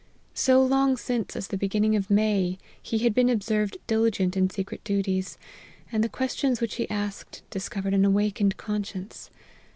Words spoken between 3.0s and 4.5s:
been observed diligent in